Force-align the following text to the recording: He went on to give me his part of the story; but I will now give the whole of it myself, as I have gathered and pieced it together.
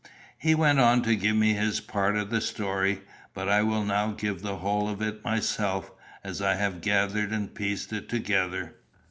He 0.39 0.55
went 0.55 0.79
on 0.79 1.03
to 1.03 1.15
give 1.15 1.35
me 1.35 1.53
his 1.53 1.79
part 1.79 2.17
of 2.17 2.31
the 2.31 2.41
story; 2.41 3.01
but 3.35 3.47
I 3.47 3.61
will 3.61 3.83
now 3.83 4.13
give 4.13 4.41
the 4.41 4.55
whole 4.55 4.89
of 4.89 4.99
it 4.99 5.23
myself, 5.23 5.91
as 6.23 6.41
I 6.41 6.55
have 6.55 6.81
gathered 6.81 7.31
and 7.31 7.53
pieced 7.53 7.93
it 7.93 8.09
together. 8.09 8.77